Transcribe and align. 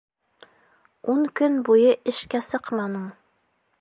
Ун 1.13 1.21
көн 1.41 1.59
буйы 1.67 1.93
эшкә 2.13 2.43
сыҡманың. 2.49 3.05